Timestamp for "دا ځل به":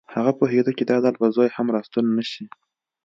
0.89-1.27